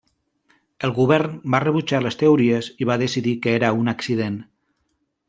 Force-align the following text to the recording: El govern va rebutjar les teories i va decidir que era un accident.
El 0.87 0.93
govern 0.99 1.35
va 1.55 1.59
rebutjar 1.65 1.99
les 2.05 2.17
teories 2.21 2.71
i 2.85 2.87
va 2.91 2.97
decidir 3.03 3.35
que 3.45 3.55
era 3.59 3.71
un 3.83 3.93
accident. 3.95 4.41